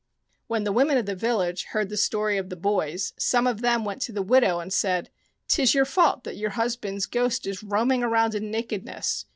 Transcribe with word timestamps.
When 0.47 0.63
the 0.63 0.71
women 0.71 0.97
of 0.97 1.05
the 1.05 1.13
village 1.13 1.65
heard 1.73 1.89
the 1.89 1.95
story 1.95 2.37
pf 2.37 2.49
the 2.49 2.55
boys 2.55 3.13
some 3.19 3.45
of 3.45 3.61
them 3.61 3.85
went 3.85 4.01
to 4.01 4.11
the 4.11 4.23
widow 4.23 4.59
and 4.59 4.73
said:" 4.73 5.11
'Tis 5.47 5.75
your 5.75 5.85
fault 5.85 6.23
that 6.23 6.37
your 6.37 6.49
husband's 6.57 7.05
ghost 7.05 7.45
is 7.45 7.61
roaming 7.61 8.01
around 8.03 8.33
in 8.33 8.49
nakedness. 8.49 9.25